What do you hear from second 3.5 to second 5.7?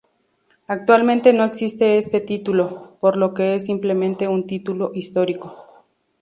es simplemente un título histórico.